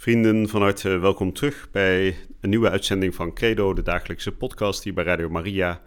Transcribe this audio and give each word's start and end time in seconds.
Vrienden, 0.00 0.48
van 0.48 0.62
harte 0.62 0.98
welkom 0.98 1.32
terug 1.32 1.68
bij 1.70 2.16
een 2.40 2.50
nieuwe 2.50 2.70
uitzending 2.70 3.14
van 3.14 3.34
Credo, 3.34 3.74
de 3.74 3.82
dagelijkse 3.82 4.32
podcast 4.32 4.84
hier 4.84 4.94
bij 4.94 5.04
Radio 5.04 5.28
Maria, 5.28 5.82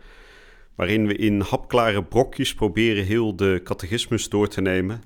waarin 0.75 1.07
we 1.07 1.15
in 1.15 1.39
hapklare 1.39 2.03
brokjes 2.03 2.53
proberen 2.53 3.05
heel 3.05 3.35
de 3.35 3.61
catechismus 3.63 4.29
door 4.29 4.47
te 4.47 4.61
nemen. 4.61 5.03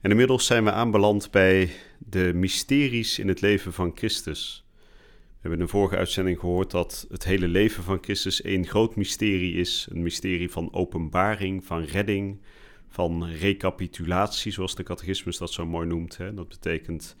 En 0.00 0.10
inmiddels 0.10 0.46
zijn 0.46 0.64
we 0.64 0.72
aanbeland 0.72 1.30
bij 1.30 1.70
de 1.98 2.32
mysteries 2.34 3.18
in 3.18 3.28
het 3.28 3.40
leven 3.40 3.72
van 3.72 3.92
Christus. 3.94 4.64
We 4.76 5.34
hebben 5.40 5.58
in 5.58 5.64
de 5.64 5.70
vorige 5.70 5.96
uitzending 5.96 6.38
gehoord 6.38 6.70
dat 6.70 7.06
het 7.10 7.24
hele 7.24 7.48
leven 7.48 7.82
van 7.82 7.98
Christus 8.00 8.42
één 8.42 8.66
groot 8.66 8.96
mysterie 8.96 9.54
is. 9.54 9.88
Een 9.90 10.02
mysterie 10.02 10.50
van 10.50 10.72
openbaring, 10.72 11.64
van 11.64 11.84
redding, 11.84 12.40
van 12.88 13.26
recapitulatie, 13.26 14.52
zoals 14.52 14.74
de 14.74 14.82
catechismus 14.82 15.38
dat 15.38 15.52
zo 15.52 15.66
mooi 15.66 15.86
noemt. 15.86 16.16
Hè. 16.16 16.34
Dat 16.34 16.48
betekent 16.48 17.16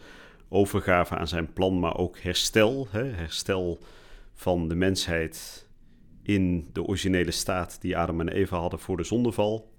overgave 0.48 1.16
aan 1.16 1.28
zijn 1.28 1.52
plan, 1.52 1.78
maar 1.78 1.96
ook 1.96 2.18
herstel. 2.18 2.88
Hè? 2.90 3.04
Herstel 3.04 3.78
van 4.34 4.68
de 4.68 4.74
mensheid 4.74 5.66
in 6.22 6.68
de 6.72 6.82
originele 6.82 7.30
staat 7.30 7.80
die 7.80 7.96
Adam 7.96 8.20
en 8.20 8.28
Eva 8.28 8.58
hadden 8.58 8.78
voor 8.78 8.96
de 8.96 9.04
zondeval. 9.04 9.72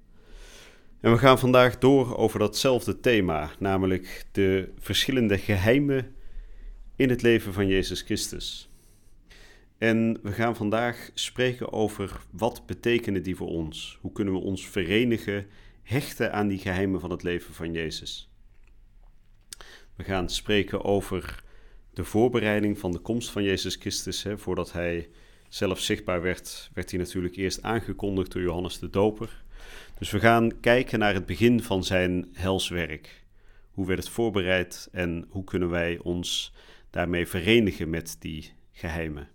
En 1.01 1.11
we 1.11 1.17
gaan 1.17 1.39
vandaag 1.39 1.77
door 1.77 2.17
over 2.17 2.39
datzelfde 2.39 2.99
thema, 2.99 3.51
namelijk 3.59 4.25
de 4.31 4.71
verschillende 4.79 5.37
geheimen 5.37 6.15
in 6.95 7.09
het 7.09 7.21
leven 7.21 7.53
van 7.53 7.67
Jezus 7.67 8.01
Christus. 8.01 8.69
En 9.77 10.19
we 10.21 10.31
gaan 10.31 10.55
vandaag 10.55 11.09
spreken 11.13 11.71
over 11.71 12.21
wat 12.31 12.65
betekenen 12.65 13.23
die 13.23 13.35
voor 13.35 13.47
ons? 13.47 13.97
Hoe 14.01 14.11
kunnen 14.11 14.33
we 14.33 14.39
ons 14.39 14.67
verenigen, 14.67 15.47
hechten 15.83 16.33
aan 16.33 16.47
die 16.47 16.57
geheimen 16.57 16.99
van 16.99 17.09
het 17.11 17.23
leven 17.23 17.53
van 17.53 17.71
Jezus? 17.71 18.28
We 19.99 20.05
gaan 20.05 20.29
spreken 20.29 20.83
over 20.83 21.43
de 21.93 22.03
voorbereiding 22.03 22.79
van 22.79 22.91
de 22.91 22.99
komst 22.99 23.29
van 23.29 23.43
Jezus 23.43 23.75
Christus. 23.75 24.23
Hè. 24.23 24.37
Voordat 24.37 24.71
hij 24.71 25.09
zelf 25.49 25.79
zichtbaar 25.79 26.21
werd, 26.21 26.69
werd 26.73 26.89
hij 26.89 26.99
natuurlijk 26.99 27.35
eerst 27.35 27.61
aangekondigd 27.61 28.31
door 28.31 28.41
Johannes 28.41 28.79
de 28.79 28.89
Doper. 28.89 29.43
Dus 29.97 30.11
we 30.11 30.19
gaan 30.19 30.59
kijken 30.59 30.99
naar 30.99 31.13
het 31.13 31.25
begin 31.25 31.63
van 31.63 31.83
zijn 31.83 32.29
helswerk. 32.33 33.25
Hoe 33.71 33.87
werd 33.87 33.99
het 33.99 34.09
voorbereid 34.09 34.89
en 34.91 35.25
hoe 35.29 35.43
kunnen 35.43 35.69
wij 35.69 35.97
ons 35.97 36.53
daarmee 36.89 37.27
verenigen 37.27 37.89
met 37.89 38.15
die 38.19 38.51
geheimen? 38.71 39.27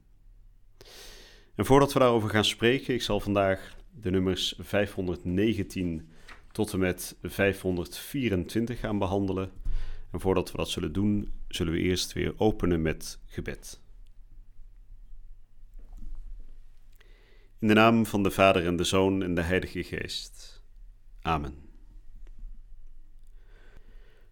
En 1.55 1.65
voordat 1.65 1.93
we 1.93 1.99
daarover 1.99 2.31
gaan 2.31 2.45
spreken, 2.45 2.95
ik 2.95 3.03
zal 3.03 3.21
vandaag 3.21 3.77
de 4.01 4.11
nummers 4.11 4.55
519 4.59 6.09
tot 6.53 6.73
en 6.73 6.79
met 6.79 7.17
524 7.23 8.81
gaan 8.81 8.99
behandelen. 8.99 9.63
En 10.15 10.21
voordat 10.21 10.51
we 10.51 10.57
dat 10.57 10.69
zullen 10.69 10.93
doen, 10.93 11.33
zullen 11.49 11.73
we 11.73 11.79
eerst 11.79 12.13
weer 12.13 12.35
openen 12.37 12.83
met 12.83 13.19
gebed. 13.27 13.81
In 17.59 17.69
de 17.69 17.75
naam 17.75 18.07
van 18.07 18.23
de 18.23 18.31
Vader 18.31 18.67
en 18.67 18.77
de 18.77 18.85
Zoon 18.85 19.23
en 19.23 19.35
de 19.35 19.41
Heilige 19.41 19.83
Geest. 19.83 20.63
Amen. 21.21 21.55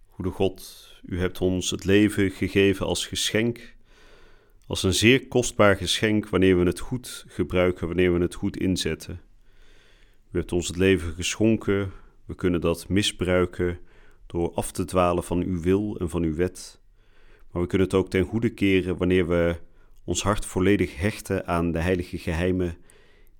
Goede 0.06 0.31
God, 0.31 0.88
u 1.04 1.19
hebt 1.19 1.41
ons 1.41 1.71
het 1.71 1.84
leven 1.84 2.31
gegeven 2.31 2.87
als 2.87 3.06
geschenk, 3.06 3.76
als 4.66 4.82
een 4.82 4.94
zeer 4.94 5.28
kostbaar 5.28 5.76
geschenk 5.76 6.28
wanneer 6.28 6.59
we 6.59 6.65
het 6.65 6.81
goed 6.81 7.25
gebruiken, 7.28 7.87
wanneer 7.87 8.15
we 8.15 8.21
het 8.21 8.34
goed 8.34 8.56
inzetten. 8.56 9.21
U 10.31 10.38
hebt 10.38 10.53
ons 10.53 10.66
het 10.66 10.76
leven 10.76 11.12
geschonken, 11.12 11.92
we 12.25 12.34
kunnen 12.34 12.60
dat 12.60 12.88
misbruiken 12.88 13.78
door 14.32 14.53
af 14.54 14.72
te 14.72 14.84
dwalen 14.84 15.25
van 15.25 15.43
uw 15.43 15.60
wil 15.60 15.97
en 15.98 16.09
van 16.09 16.22
uw 16.22 16.34
wet. 16.34 16.81
Maar 17.50 17.62
we 17.62 17.69
kunnen 17.69 17.87
het 17.87 17.97
ook 17.97 18.10
ten 18.10 18.25
goede 18.25 18.50
keren 18.50 18.97
wanneer 18.97 19.28
we 19.28 19.56
ons 20.04 20.22
hart 20.22 20.47
volledig 20.47 20.97
hechten 20.97 21.47
aan 21.47 21.72
de 21.72 21.81
heilige 21.81 22.19
geheimen 22.19 22.76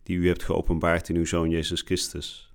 die 0.03 0.17
u 0.17 0.27
hebt 0.27 0.43
geopenbaard 0.43 1.09
in 1.09 1.17
uw 1.17 1.25
Zoon 1.25 1.51
Jezus 1.51 1.81
Christus. 1.81 2.55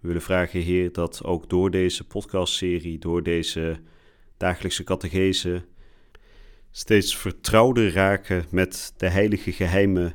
We 0.00 0.06
willen 0.08 0.22
vragen, 0.22 0.60
Heer, 0.60 0.92
dat 0.92 1.24
ook 1.24 1.48
door 1.50 1.70
deze 1.70 2.06
podcastserie, 2.06 2.98
door 2.98 3.22
deze 3.22 3.80
dagelijkse 4.36 4.84
catechese, 4.84 5.64
steeds 6.70 7.16
vertrouwder 7.16 7.92
raken 7.92 8.44
met 8.50 8.92
de 8.96 9.08
heilige 9.08 9.52
geheimen 9.52 10.14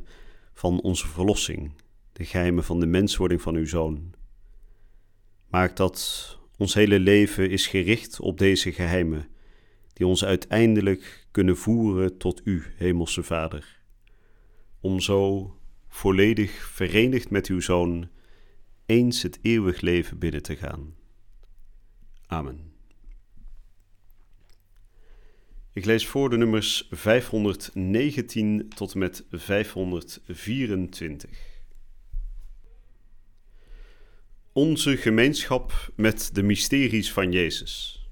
van 0.54 0.82
onze 0.82 1.08
verlossing, 1.08 1.72
de 2.14 2.26
geheimen 2.26 2.64
van 2.64 2.80
de 2.80 2.86
menswording 2.86 3.42
van 3.42 3.56
uw 3.56 3.68
Zoon. 3.68 4.14
Maak 5.48 5.76
dat 5.76 6.40
ons 6.62 6.74
hele 6.74 7.00
leven 7.00 7.50
is 7.50 7.68
gericht 7.68 8.20
op 8.20 8.38
deze 8.38 8.72
geheimen, 8.72 9.28
die 9.94 10.08
ons 10.08 10.26
uiteindelijk 10.26 11.28
kunnen 11.32 11.58
voeren 11.58 12.18
tot 12.18 12.42
U, 12.44 12.64
Hemelse 12.76 13.24
Vader. 13.24 13.80
Om 14.80 15.00
zo 15.00 15.52
volledig 15.88 16.52
verenigd 16.52 17.30
met 17.30 17.48
uw 17.48 17.60
Zoon 17.60 18.10
eens 18.86 19.22
het 19.22 19.40
eeuwig 19.42 19.82
leven 19.82 20.18
binnen 20.18 20.42
te 20.42 20.56
gaan. 20.56 20.96
Amen. 22.28 22.74
Ik 25.74 25.86
lees 25.86 26.08
voor 26.08 26.30
de 26.30 26.38
nummers 26.38 26.88
519 26.92 28.70
tot 28.76 28.94
en 28.94 29.00
met 29.00 29.26
524. 29.32 31.51
Onze 34.54 34.98
gemeenschap 34.98 35.92
met 35.96 36.30
de 36.34 36.44
mysteries 36.44 37.12
van 37.12 37.32
Jezus. 37.32 38.06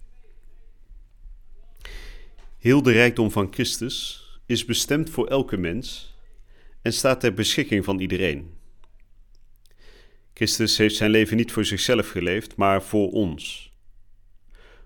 Heel 2.57 2.81
de 2.81 2.91
rijkdom 2.91 3.31
van 3.31 3.47
Christus 3.53 4.23
is 4.45 4.65
bestemd 4.65 5.09
voor 5.09 5.27
elke 5.27 5.57
mens 5.57 6.15
en 6.81 6.93
staat 6.93 7.19
ter 7.19 7.33
beschikking 7.33 7.85
van 7.85 7.99
iedereen. 7.99 8.53
Christus 10.33 10.77
heeft 10.77 10.95
zijn 10.95 11.11
leven 11.11 11.37
niet 11.37 11.51
voor 11.51 11.65
zichzelf 11.65 12.09
geleefd, 12.09 12.55
maar 12.55 12.83
voor 12.83 13.11
ons. 13.11 13.73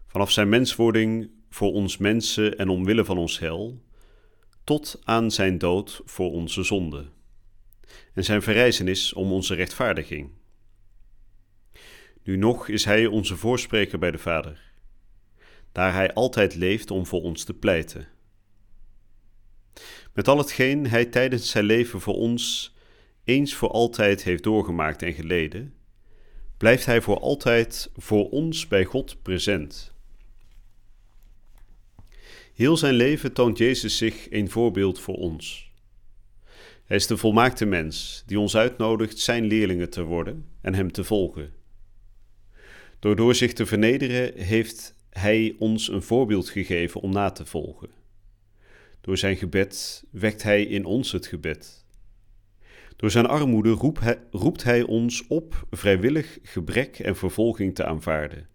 Vanaf 0.07 0.31
zijn 0.31 0.49
menswording 0.49 1.29
voor 1.49 1.71
ons 1.71 1.97
mensen 1.97 2.57
en 2.57 2.69
omwille 2.69 3.05
van 3.05 3.17
ons 3.17 3.39
hel, 3.39 3.81
tot 4.63 5.01
aan 5.03 5.31
zijn 5.31 5.57
dood 5.57 6.01
voor 6.05 6.31
onze 6.31 6.63
zonde. 6.63 7.05
En 8.13 8.23
zijn 8.23 8.41
verrijzenis 8.41 9.13
om 9.13 9.31
onze 9.31 9.55
rechtvaardiging. 9.55 10.41
Nu 12.23 12.37
nog 12.37 12.67
is 12.67 12.85
Hij 12.85 13.05
onze 13.05 13.37
voorspreker 13.37 13.99
bij 13.99 14.11
de 14.11 14.17
Vader, 14.17 14.71
daar 15.71 15.93
Hij 15.93 16.13
altijd 16.13 16.55
leeft 16.55 16.91
om 16.91 17.05
voor 17.05 17.21
ons 17.21 17.43
te 17.43 17.53
pleiten. 17.53 18.07
Met 20.13 20.27
al 20.27 20.37
hetgeen 20.37 20.87
Hij 20.87 21.05
tijdens 21.05 21.49
zijn 21.49 21.65
leven 21.65 22.01
voor 22.01 22.15
ons 22.15 22.75
eens 23.23 23.53
voor 23.53 23.69
altijd 23.69 24.23
heeft 24.23 24.43
doorgemaakt 24.43 25.01
en 25.01 25.13
geleden, 25.13 25.73
blijft 26.57 26.85
Hij 26.85 27.01
voor 27.01 27.19
altijd 27.19 27.91
voor 27.95 28.29
ons 28.29 28.67
bij 28.67 28.85
God 28.85 29.21
present. 29.21 29.93
Heel 32.53 32.77
zijn 32.77 32.93
leven 32.93 33.33
toont 33.33 33.57
Jezus 33.57 33.97
zich 33.97 34.31
een 34.31 34.49
voorbeeld 34.49 34.99
voor 34.99 35.15
ons. 35.15 35.71
Hij 36.85 36.97
is 36.97 37.07
de 37.07 37.17
volmaakte 37.17 37.65
mens 37.65 38.23
die 38.25 38.39
ons 38.39 38.55
uitnodigt 38.55 39.19
zijn 39.19 39.45
leerlingen 39.45 39.89
te 39.89 40.03
worden 40.03 40.45
en 40.61 40.73
Hem 40.73 40.91
te 40.91 41.03
volgen. 41.03 41.62
Door 43.03 43.35
zich 43.35 43.53
te 43.53 43.65
vernederen 43.65 44.37
heeft 44.37 44.95
Hij 45.09 45.55
ons 45.59 45.87
een 45.87 46.01
voorbeeld 46.01 46.49
gegeven 46.49 47.01
om 47.01 47.11
na 47.11 47.29
te 47.29 47.45
volgen. 47.45 47.89
Door 49.01 49.17
zijn 49.17 49.35
gebed 49.35 50.03
wekt 50.11 50.43
Hij 50.43 50.63
in 50.63 50.85
ons 50.85 51.11
het 51.11 51.27
gebed. 51.27 51.85
Door 52.95 53.11
zijn 53.11 53.25
armoede 53.25 53.69
roep 53.69 53.99
hij, 53.99 54.19
roept 54.31 54.63
Hij 54.63 54.81
ons 54.81 55.27
op 55.27 55.67
vrijwillig 55.71 56.39
gebrek 56.43 56.99
en 56.99 57.15
vervolging 57.15 57.75
te 57.75 57.85
aanvaarden. 57.85 58.47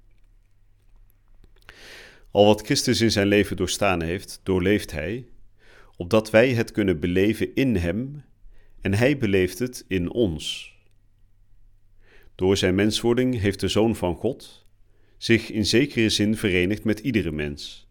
Al 2.30 2.44
wat 2.44 2.60
Christus 2.60 3.00
in 3.00 3.10
zijn 3.10 3.26
leven 3.26 3.56
doorstaan 3.56 4.02
heeft, 4.02 4.40
doorleeft 4.42 4.90
Hij, 4.90 5.26
opdat 5.96 6.30
wij 6.30 6.54
het 6.54 6.72
kunnen 6.72 7.00
beleven 7.00 7.54
in 7.54 7.76
Hem 7.76 8.24
en 8.80 8.94
Hij 8.94 9.18
beleeft 9.18 9.58
het 9.58 9.84
in 9.88 10.10
ons. 10.10 10.76
Door 12.38 12.56
zijn 12.56 12.74
menswording 12.74 13.40
heeft 13.40 13.60
de 13.60 13.68
Zoon 13.68 13.96
van 13.96 14.14
God 14.14 14.66
zich 15.16 15.50
in 15.50 15.66
zekere 15.66 16.08
zin 16.08 16.36
verenigd 16.36 16.84
met 16.84 16.98
iedere 16.98 17.30
mens. 17.30 17.88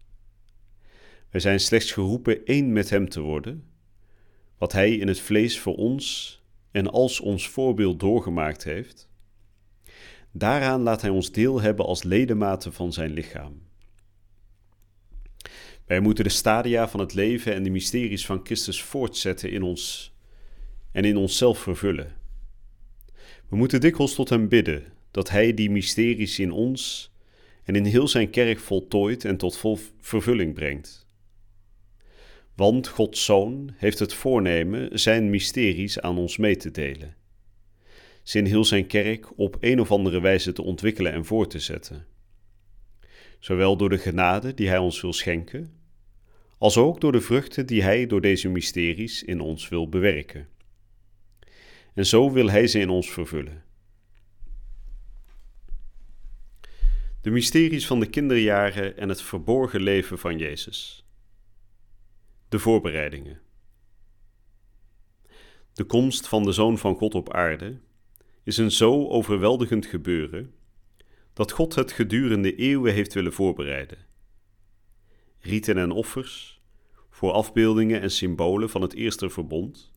Wij 1.30 1.40
zijn 1.40 1.60
slechts 1.60 1.92
geroepen 1.92 2.44
één 2.44 2.72
met 2.72 2.90
Hem 2.90 3.08
te 3.08 3.20
worden, 3.20 3.64
wat 4.58 4.72
Hij 4.72 4.96
in 4.96 5.08
het 5.08 5.20
vlees 5.20 5.58
voor 5.58 5.74
ons 5.76 6.38
en 6.70 6.90
als 6.90 7.20
ons 7.20 7.48
voorbeeld 7.48 8.00
doorgemaakt 8.00 8.64
heeft. 8.64 9.08
Daaraan 10.32 10.82
laat 10.82 11.00
Hij 11.00 11.10
ons 11.10 11.32
deel 11.32 11.60
hebben 11.60 11.86
als 11.86 12.02
ledematen 12.02 12.72
van 12.72 12.92
Zijn 12.92 13.10
lichaam. 13.10 13.62
Wij 15.86 16.00
moeten 16.00 16.24
de 16.24 16.30
stadia 16.30 16.88
van 16.88 17.00
het 17.00 17.14
leven 17.14 17.54
en 17.54 17.62
de 17.62 17.70
mysteries 17.70 18.26
van 18.26 18.40
Christus 18.44 18.82
voortzetten 18.82 19.50
in 19.50 19.62
ons 19.62 20.14
en 20.92 21.04
in 21.04 21.16
onszelf 21.16 21.58
vervullen. 21.58 22.16
We 23.48 23.56
moeten 23.56 23.80
dikwijls 23.80 24.14
tot 24.14 24.28
Hem 24.28 24.48
bidden 24.48 24.84
dat 25.10 25.30
Hij 25.30 25.54
die 25.54 25.70
mysteries 25.70 26.38
in 26.38 26.52
ons 26.52 27.12
en 27.64 27.76
in 27.76 27.84
heel 27.84 28.08
Zijn 28.08 28.30
kerk 28.30 28.58
voltooit 28.58 29.24
en 29.24 29.36
tot 29.36 29.56
vol 29.56 29.78
vervulling 30.00 30.54
brengt. 30.54 31.06
Want 32.54 32.88
Gods 32.88 33.24
Zoon 33.24 33.74
heeft 33.76 33.98
het 33.98 34.14
voornemen 34.14 34.98
Zijn 34.98 35.30
mysteries 35.30 36.00
aan 36.00 36.18
ons 36.18 36.36
mee 36.36 36.56
te 36.56 36.70
delen, 36.70 37.16
ze 38.22 38.38
in 38.38 38.44
heel 38.44 38.64
Zijn 38.64 38.86
kerk 38.86 39.38
op 39.38 39.56
een 39.60 39.80
of 39.80 39.92
andere 39.92 40.20
wijze 40.20 40.52
te 40.52 40.62
ontwikkelen 40.62 41.12
en 41.12 41.24
voor 41.24 41.48
te 41.48 41.58
zetten. 41.58 42.06
Zowel 43.38 43.76
door 43.76 43.88
de 43.88 43.98
genade 43.98 44.54
die 44.54 44.68
Hij 44.68 44.78
ons 44.78 45.00
wil 45.00 45.12
schenken, 45.12 45.72
als 46.58 46.76
ook 46.76 47.00
door 47.00 47.12
de 47.12 47.20
vruchten 47.20 47.66
die 47.66 47.82
Hij 47.82 48.06
door 48.06 48.20
deze 48.20 48.48
mysteries 48.48 49.22
in 49.22 49.40
ons 49.40 49.68
wil 49.68 49.88
bewerken. 49.88 50.48
En 51.98 52.06
zo 52.06 52.32
wil 52.32 52.50
Hij 52.50 52.66
ze 52.66 52.78
in 52.78 52.88
ons 52.88 53.10
vervullen. 53.10 53.64
De 57.20 57.30
mysteries 57.30 57.86
van 57.86 58.00
de 58.00 58.06
kinderjaren 58.06 58.96
en 58.96 59.08
het 59.08 59.22
verborgen 59.22 59.80
leven 59.80 60.18
van 60.18 60.38
Jezus. 60.38 61.06
De 62.48 62.58
voorbereidingen. 62.58 63.40
De 65.72 65.84
komst 65.84 66.28
van 66.28 66.42
de 66.42 66.52
Zoon 66.52 66.78
van 66.78 66.94
God 66.94 67.14
op 67.14 67.32
aarde 67.32 67.80
is 68.42 68.56
een 68.56 68.70
zo 68.70 69.08
overweldigend 69.08 69.86
gebeuren 69.86 70.54
dat 71.32 71.52
God 71.52 71.74
het 71.74 71.92
gedurende 71.92 72.54
eeuwen 72.54 72.92
heeft 72.92 73.14
willen 73.14 73.32
voorbereiden. 73.32 73.98
Rieten 75.38 75.78
en 75.78 75.90
offers, 75.90 76.60
voor 77.10 77.32
afbeeldingen 77.32 78.00
en 78.00 78.10
symbolen 78.10 78.70
van 78.70 78.82
het 78.82 78.94
eerste 78.94 79.30
verbond. 79.30 79.96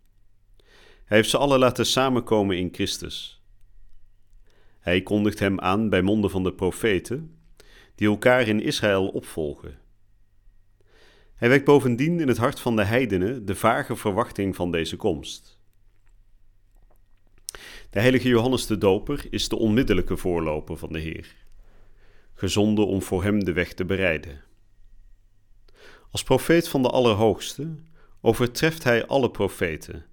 Hij 1.12 1.20
heeft 1.20 1.32
ze 1.32 1.38
alle 1.38 1.58
laten 1.58 1.86
samenkomen 1.86 2.58
in 2.58 2.70
Christus. 2.72 3.44
Hij 4.80 5.02
kondigt 5.02 5.40
hem 5.40 5.60
aan 5.60 5.90
bij 5.90 6.02
monden 6.02 6.30
van 6.30 6.44
de 6.44 6.54
profeten, 6.54 7.40
die 7.96 8.08
elkaar 8.08 8.48
in 8.48 8.62
Israël 8.62 9.08
opvolgen. 9.08 9.80
Hij 11.36 11.50
wekt 11.50 11.66
bovendien 11.66 12.20
in 12.20 12.28
het 12.28 12.38
hart 12.38 12.60
van 12.60 12.76
de 12.76 12.84
heidenen 12.84 13.46
de 13.46 13.56
vage 13.56 13.96
verwachting 13.96 14.56
van 14.56 14.72
deze 14.72 14.96
komst. 14.96 15.60
De 17.90 18.00
heilige 18.00 18.28
Johannes 18.28 18.66
de 18.66 18.78
Doper 18.78 19.28
is 19.30 19.50
de 19.50 19.56
onmiddellijke 19.56 20.18
voorloper 20.18 20.78
van 20.78 20.92
de 20.92 21.00
Heer, 21.00 21.36
gezonden 22.34 22.88
om 22.88 23.02
voor 23.02 23.24
hem 23.24 23.44
de 23.44 23.54
weg 23.54 23.74
te 23.74 23.86
bereiden. 23.86 24.44
Als 26.12 26.24
profeet 26.24 26.68
van 26.68 26.82
de 26.82 26.90
Allerhoogste 26.90 27.76
overtreft 28.22 28.84
hij 28.84 29.06
alle 29.06 29.32
profeten. 29.32 30.10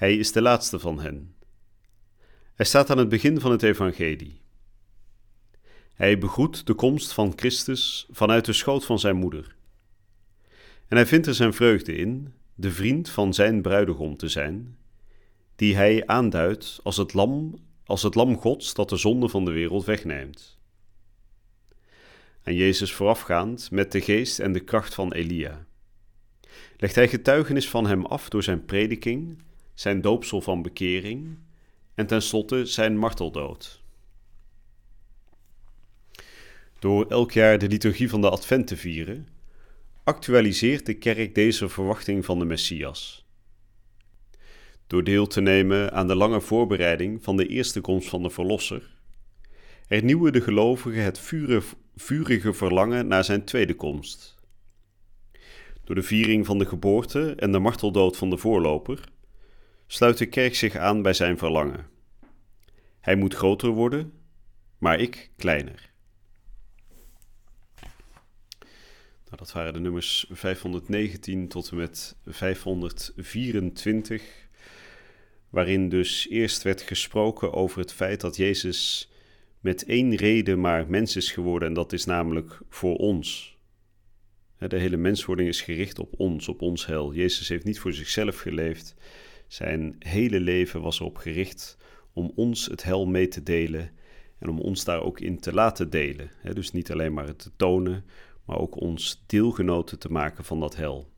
Hij 0.00 0.16
is 0.16 0.32
de 0.32 0.42
laatste 0.42 0.78
van 0.78 1.00
hen. 1.00 1.34
Hij 2.54 2.66
staat 2.66 2.90
aan 2.90 2.98
het 2.98 3.08
begin 3.08 3.40
van 3.40 3.50
het 3.50 3.62
evangelie. 3.62 4.40
Hij 5.94 6.18
begroet 6.18 6.66
de 6.66 6.74
komst 6.74 7.12
van 7.12 7.32
Christus 7.36 8.06
vanuit 8.10 8.44
de 8.44 8.52
schoot 8.52 8.84
van 8.84 8.98
zijn 8.98 9.16
moeder. 9.16 9.56
En 10.88 10.96
hij 10.96 11.06
vindt 11.06 11.26
er 11.26 11.34
zijn 11.34 11.52
vreugde 11.52 11.94
in 11.94 12.32
de 12.54 12.70
vriend 12.70 13.08
van 13.08 13.34
zijn 13.34 13.62
bruidegom 13.62 14.16
te 14.16 14.28
zijn, 14.28 14.78
die 15.56 15.76
hij 15.76 16.06
aanduidt 16.06 16.80
als 16.82 16.96
het 16.96 17.14
lam, 17.14 17.58
als 17.84 18.02
het 18.02 18.14
lam 18.14 18.36
Gods 18.36 18.74
dat 18.74 18.88
de 18.88 18.96
zonde 18.96 19.28
van 19.28 19.44
de 19.44 19.52
wereld 19.52 19.84
wegneemt. 19.84 20.58
Aan 22.42 22.54
Jezus 22.54 22.92
voorafgaand 22.92 23.70
met 23.70 23.92
de 23.92 24.00
geest 24.00 24.38
en 24.38 24.52
de 24.52 24.60
kracht 24.60 24.94
van 24.94 25.12
Elia. 25.12 25.66
Legt 26.76 26.94
hij 26.94 27.08
getuigenis 27.08 27.68
van 27.68 27.86
hem 27.86 28.06
af 28.06 28.28
door 28.28 28.42
zijn 28.42 28.64
prediking, 28.64 29.42
zijn 29.80 30.00
doopsel 30.00 30.40
van 30.40 30.62
bekering 30.62 31.38
en 31.94 32.06
tenslotte 32.06 32.66
zijn 32.66 32.96
marteldood. 32.96 33.82
Door 36.78 37.06
elk 37.06 37.32
jaar 37.32 37.58
de 37.58 37.68
liturgie 37.68 38.08
van 38.08 38.20
de 38.20 38.30
Advent 38.30 38.66
te 38.66 38.76
vieren, 38.76 39.28
actualiseert 40.04 40.86
de 40.86 40.94
kerk 40.94 41.34
deze 41.34 41.68
verwachting 41.68 42.24
van 42.24 42.38
de 42.38 42.44
Messias. 42.44 43.26
Door 44.86 45.04
deel 45.04 45.26
te 45.26 45.40
nemen 45.40 45.92
aan 45.92 46.06
de 46.06 46.16
lange 46.16 46.40
voorbereiding 46.40 47.24
van 47.24 47.36
de 47.36 47.46
eerste 47.46 47.80
komst 47.80 48.08
van 48.08 48.22
de 48.22 48.30
Verlosser, 48.30 48.90
hernieuwen 49.86 50.32
de 50.32 50.40
gelovigen 50.40 51.02
het 51.02 51.20
vurige 51.96 52.52
verlangen 52.52 53.06
naar 53.06 53.24
zijn 53.24 53.44
tweede 53.44 53.74
komst. 53.74 54.38
Door 55.84 55.94
de 55.94 56.02
viering 56.02 56.46
van 56.46 56.58
de 56.58 56.66
geboorte 56.66 57.34
en 57.34 57.52
de 57.52 57.58
marteldood 57.58 58.16
van 58.16 58.30
de 58.30 58.36
voorloper 58.36 59.18
sluit 59.92 60.18
de 60.18 60.26
kerk 60.26 60.54
zich 60.54 60.76
aan 60.76 61.02
bij 61.02 61.12
zijn 61.12 61.38
verlangen. 61.38 61.86
Hij 63.00 63.16
moet 63.16 63.34
groter 63.34 63.70
worden, 63.70 64.12
maar 64.78 65.00
ik 65.00 65.30
kleiner. 65.36 65.90
Nou, 69.24 69.36
dat 69.36 69.52
waren 69.52 69.72
de 69.72 69.80
nummers 69.80 70.26
519 70.30 71.48
tot 71.48 71.70
en 71.70 71.76
met 71.76 72.16
524, 72.26 74.22
waarin 75.48 75.88
dus 75.88 76.28
eerst 76.28 76.62
werd 76.62 76.82
gesproken 76.82 77.52
over 77.52 77.78
het 77.78 77.92
feit 77.92 78.20
dat 78.20 78.36
Jezus 78.36 79.10
met 79.60 79.84
één 79.84 80.14
reden 80.14 80.60
maar 80.60 80.88
mens 80.88 81.16
is 81.16 81.32
geworden, 81.32 81.68
en 81.68 81.74
dat 81.74 81.92
is 81.92 82.04
namelijk 82.04 82.60
voor 82.68 82.96
ons. 82.96 83.58
De 84.58 84.78
hele 84.78 84.96
menswording 84.96 85.48
is 85.48 85.62
gericht 85.62 85.98
op 85.98 86.14
ons, 86.16 86.48
op 86.48 86.62
ons 86.62 86.86
hel. 86.86 87.14
Jezus 87.14 87.48
heeft 87.48 87.64
niet 87.64 87.78
voor 87.78 87.92
zichzelf 87.92 88.38
geleefd. 88.38 88.94
Zijn 89.50 89.96
hele 89.98 90.40
leven 90.40 90.80
was 90.80 91.00
erop 91.00 91.16
gericht 91.16 91.76
om 92.12 92.32
ons 92.34 92.66
het 92.66 92.82
hel 92.82 93.06
mee 93.06 93.28
te 93.28 93.42
delen 93.42 93.90
en 94.38 94.48
om 94.48 94.58
ons 94.58 94.84
daar 94.84 95.02
ook 95.02 95.20
in 95.20 95.40
te 95.40 95.52
laten 95.52 95.90
delen. 95.90 96.30
Dus 96.52 96.72
niet 96.72 96.92
alleen 96.92 97.12
maar 97.12 97.26
het 97.26 97.38
te 97.38 97.50
tonen, 97.56 98.04
maar 98.44 98.58
ook 98.58 98.80
ons 98.80 99.24
deelgenoten 99.26 99.98
te 99.98 100.12
maken 100.12 100.44
van 100.44 100.60
dat 100.60 100.76
hel. 100.76 101.10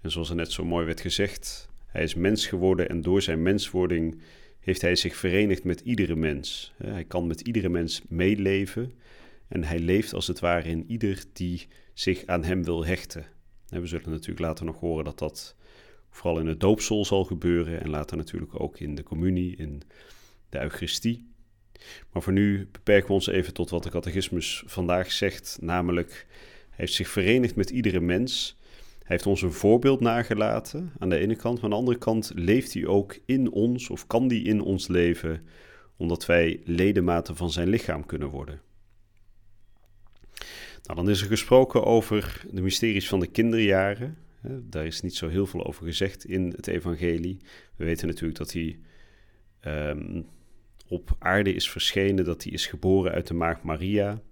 En 0.00 0.10
zoals 0.10 0.30
er 0.30 0.36
net 0.36 0.52
zo 0.52 0.64
mooi 0.64 0.86
werd 0.86 1.00
gezegd, 1.00 1.68
hij 1.86 2.02
is 2.02 2.14
mens 2.14 2.46
geworden 2.46 2.88
en 2.88 3.00
door 3.02 3.22
zijn 3.22 3.42
menswording 3.42 4.20
heeft 4.60 4.80
hij 4.80 4.96
zich 4.96 5.16
verenigd 5.16 5.64
met 5.64 5.80
iedere 5.80 6.16
mens. 6.16 6.72
Hij 6.76 7.04
kan 7.04 7.26
met 7.26 7.40
iedere 7.40 7.68
mens 7.68 8.02
meeleven 8.08 8.92
en 9.48 9.64
hij 9.64 9.78
leeft 9.78 10.12
als 10.12 10.26
het 10.26 10.40
ware 10.40 10.68
in 10.68 10.84
ieder 10.90 11.24
die 11.32 11.68
zich 11.94 12.26
aan 12.26 12.44
hem 12.44 12.64
wil 12.64 12.84
hechten. 12.84 13.26
We 13.68 13.86
zullen 13.86 14.10
natuurlijk 14.10 14.40
later 14.40 14.64
nog 14.64 14.80
horen 14.80 15.04
dat 15.04 15.18
dat 15.18 15.56
vooral 16.12 16.38
in 16.38 16.46
het 16.46 16.60
doopsel 16.60 17.04
zal 17.04 17.24
gebeuren 17.24 17.82
en 17.82 17.90
later 17.90 18.16
natuurlijk 18.16 18.60
ook 18.60 18.78
in 18.78 18.94
de 18.94 19.02
communie, 19.02 19.56
in 19.56 19.82
de 20.48 20.60
Eucharistie. 20.60 21.30
Maar 22.12 22.22
voor 22.22 22.32
nu 22.32 22.68
beperken 22.72 23.06
we 23.06 23.12
ons 23.12 23.26
even 23.26 23.54
tot 23.54 23.70
wat 23.70 23.82
de 23.82 23.90
catechismus 23.90 24.62
vandaag 24.66 25.12
zegt, 25.12 25.58
namelijk 25.60 26.26
hij 26.68 26.76
heeft 26.76 26.92
zich 26.92 27.08
verenigd 27.08 27.56
met 27.56 27.70
iedere 27.70 28.00
mens. 28.00 28.56
Hij 28.98 29.10
heeft 29.16 29.26
ons 29.26 29.42
een 29.42 29.52
voorbeeld 29.52 30.00
nagelaten 30.00 30.92
aan 30.98 31.08
de 31.08 31.18
ene 31.18 31.36
kant, 31.36 31.54
maar 31.54 31.64
aan 31.64 31.70
de 31.70 31.76
andere 31.76 31.98
kant 31.98 32.32
leeft 32.34 32.74
hij 32.74 32.86
ook 32.86 33.18
in 33.26 33.50
ons 33.50 33.90
of 33.90 34.06
kan 34.06 34.28
die 34.28 34.44
in 34.44 34.60
ons 34.60 34.88
leven, 34.88 35.46
omdat 35.96 36.26
wij 36.26 36.60
ledematen 36.64 37.36
van 37.36 37.50
zijn 37.50 37.68
lichaam 37.68 38.06
kunnen 38.06 38.28
worden. 38.28 38.60
Nou, 40.82 40.96
dan 40.96 41.10
is 41.10 41.20
er 41.20 41.26
gesproken 41.26 41.84
over 41.84 42.44
de 42.50 42.62
mysteries 42.62 43.08
van 43.08 43.20
de 43.20 43.26
kinderjaren. 43.26 44.18
Daar 44.42 44.86
is 44.86 45.00
niet 45.00 45.16
zo 45.16 45.28
heel 45.28 45.46
veel 45.46 45.66
over 45.66 45.86
gezegd 45.86 46.24
in 46.24 46.52
het 46.56 46.66
evangelie. 46.66 47.40
We 47.76 47.84
weten 47.84 48.06
natuurlijk 48.06 48.38
dat 48.38 48.52
hij 48.52 48.78
um, 49.90 50.26
op 50.88 51.16
aarde 51.18 51.54
is 51.54 51.70
verschenen, 51.70 52.24
dat 52.24 52.42
hij 52.42 52.52
is 52.52 52.66
geboren 52.66 53.12
uit 53.12 53.26
de 53.26 53.34
maagd 53.34 53.62
Maria. 53.62 54.22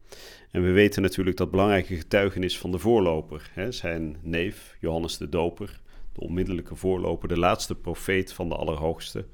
En 0.51 0.63
we 0.63 0.71
weten 0.71 1.03
natuurlijk 1.03 1.37
dat 1.37 1.51
belangrijke 1.51 1.97
getuigenis 1.97 2.59
van 2.59 2.71
de 2.71 2.79
voorloper, 2.79 3.51
hè, 3.55 3.73
zijn 3.73 4.17
neef 4.23 4.77
Johannes 4.81 5.17
de 5.17 5.29
Doper, 5.29 5.81
de 6.13 6.21
onmiddellijke 6.21 6.75
voorloper, 6.75 7.29
de 7.29 7.39
laatste 7.39 7.75
profeet 7.75 8.33
van 8.33 8.49
de 8.49 8.55
Allerhoogste, 8.55 9.27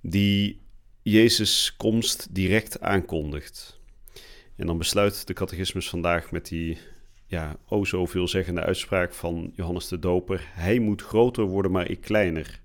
die 0.00 0.60
Jezus' 1.02 1.74
komst 1.76 2.34
direct 2.34 2.80
aankondigt. 2.80 3.80
En 4.56 4.66
dan 4.66 4.78
besluit 4.78 5.26
de 5.26 5.32
catechismus 5.32 5.88
vandaag 5.88 6.30
met 6.30 6.48
die 6.48 6.78
ja, 7.26 7.56
o 7.68 7.84
zo 7.84 8.06
veelzeggende 8.06 8.60
uitspraak 8.60 9.12
van 9.12 9.52
Johannes 9.54 9.88
de 9.88 9.98
Doper: 9.98 10.48
Hij 10.52 10.78
moet 10.78 11.02
groter 11.02 11.44
worden, 11.44 11.70
maar 11.70 11.90
ik 11.90 12.00
kleiner 12.00 12.62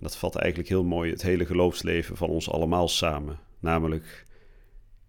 dat 0.00 0.16
vat 0.16 0.36
eigenlijk 0.36 0.68
heel 0.68 0.84
mooi 0.84 1.10
het 1.10 1.22
hele 1.22 1.46
geloofsleven 1.46 2.16
van 2.16 2.28
ons 2.28 2.50
allemaal 2.50 2.88
samen. 2.88 3.38
Namelijk, 3.58 4.24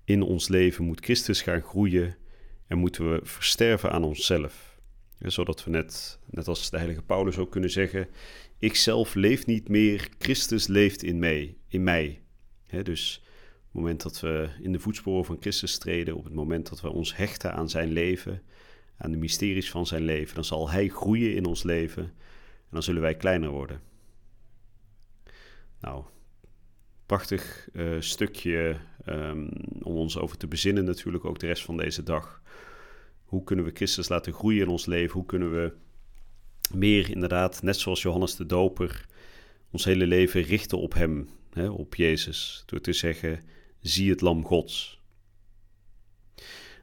in 0.05 0.22
ons 0.22 0.48
leven 0.48 0.84
moet 0.84 1.03
Christus 1.03 1.41
gaan 1.41 1.62
groeien 1.62 2.15
en 2.67 2.77
moeten 2.77 3.12
we 3.12 3.20
versterven 3.24 3.91
aan 3.91 4.03
onszelf. 4.03 4.79
zodat 5.17 5.63
we 5.63 5.70
net, 5.70 6.20
net 6.25 6.48
als 6.48 6.70
de 6.70 6.77
heilige 6.77 7.01
Paulus 7.01 7.38
ook 7.38 7.51
kunnen 7.51 7.70
zeggen, 7.70 8.08
ik 8.60 8.75
zelf 8.75 9.13
leef 9.13 9.46
niet 9.46 9.70
meer, 9.70 10.10
Christus 10.20 10.67
leeft 10.67 11.03
in 11.03 11.20
mij. 11.20 11.58
In 11.67 11.84
mij. 11.84 12.22
dus 12.84 13.24
het 13.71 13.81
moment 13.81 14.01
dat 14.01 14.19
we 14.19 14.49
in 14.61 14.71
de 14.71 14.79
voetsporen 14.79 15.25
van 15.25 15.37
Christus 15.39 15.77
treden, 15.77 16.15
op 16.15 16.23
het 16.23 16.33
moment 16.33 16.69
dat 16.69 16.81
we 16.81 16.89
ons 16.89 17.15
hechten 17.15 17.53
aan 17.53 17.69
zijn 17.69 17.91
leven, 17.91 18.41
aan 18.97 19.11
de 19.11 19.17
mysteries 19.17 19.71
van 19.71 19.87
zijn 19.87 20.03
leven, 20.03 20.35
dan 20.35 20.45
zal 20.45 20.69
hij 20.69 20.87
groeien 20.87 21.35
in 21.35 21.45
ons 21.45 21.63
leven 21.63 22.03
en 22.03 22.69
dan 22.71 22.83
zullen 22.83 23.01
wij 23.01 23.15
kleiner 23.15 23.49
worden. 23.49 23.81
Nou, 25.79 26.03
prachtig 27.05 27.69
uh, 27.73 27.95
stukje 27.99 28.77
um, 29.05 29.49
om 29.81 29.95
ons 29.95 30.17
over 30.17 30.37
te 30.37 30.47
bezinnen 30.47 30.83
natuurlijk 30.83 31.25
ook 31.25 31.39
de 31.39 31.47
rest 31.47 31.63
van 31.63 31.77
deze 31.77 32.03
dag. 32.03 32.41
Hoe 33.23 33.43
kunnen 33.43 33.65
we 33.65 33.71
Christus 33.73 34.09
laten 34.09 34.33
groeien 34.33 34.61
in 34.61 34.67
ons 34.67 34.85
leven? 34.85 35.13
Hoe 35.13 35.25
kunnen 35.25 35.51
we 35.51 35.73
meer 36.73 37.09
inderdaad, 37.09 37.61
net 37.61 37.77
zoals 37.77 38.01
Johannes 38.01 38.35
de 38.35 38.45
Doper, 38.45 39.05
ons 39.71 39.85
hele 39.85 40.07
leven 40.07 40.41
richten 40.41 40.77
op 40.77 40.93
Hem, 40.93 41.29
op 41.69 41.95
Jezus, 41.95 42.63
door 42.65 42.81
te 42.81 42.93
zeggen, 42.93 43.39
zie 43.81 44.09
het 44.09 44.21
lam 44.21 44.45
Gods. 44.45 45.00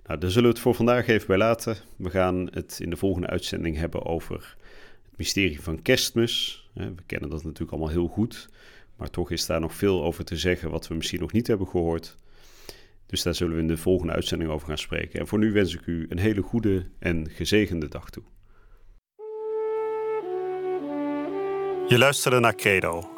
Nou, 0.06 0.20
daar 0.20 0.30
zullen 0.30 0.48
we 0.48 0.54
het 0.54 0.62
voor 0.62 0.74
vandaag 0.74 1.06
even 1.06 1.26
bij 1.26 1.36
laten. 1.36 1.76
We 1.96 2.10
gaan 2.10 2.48
het 2.50 2.78
in 2.82 2.90
de 2.90 2.96
volgende 2.96 3.26
uitzending 3.26 3.76
hebben 3.76 4.04
over 4.04 4.56
het 5.02 5.18
mysterie 5.18 5.60
van 5.60 5.82
kerstmis. 5.82 6.66
We 6.74 6.94
kennen 7.06 7.30
dat 7.30 7.42
natuurlijk 7.44 7.70
allemaal 7.70 7.90
heel 7.90 8.08
goed, 8.08 8.48
maar 8.96 9.10
toch 9.10 9.30
is 9.30 9.46
daar 9.46 9.60
nog 9.60 9.74
veel 9.74 10.04
over 10.04 10.24
te 10.24 10.36
zeggen 10.36 10.70
wat 10.70 10.88
we 10.88 10.94
misschien 10.94 11.20
nog 11.20 11.32
niet 11.32 11.46
hebben 11.46 11.66
gehoord. 11.66 12.16
Dus 13.06 13.22
daar 13.22 13.34
zullen 13.34 13.54
we 13.54 13.60
in 13.60 13.68
de 13.68 13.76
volgende 13.76 14.12
uitzending 14.12 14.50
over 14.50 14.68
gaan 14.68 14.78
spreken. 14.78 15.20
En 15.20 15.26
voor 15.26 15.38
nu 15.38 15.52
wens 15.52 15.74
ik 15.74 15.86
u 15.86 16.06
een 16.08 16.18
hele 16.18 16.42
goede 16.42 16.86
en 16.98 17.30
gezegende 17.30 17.88
dag 17.88 18.10
toe. 18.10 18.22
Je 21.88 21.98
luisterde 21.98 22.40
naar 22.40 22.54
Credo, 22.54 23.17